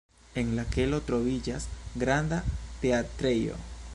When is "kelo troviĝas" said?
0.75-1.69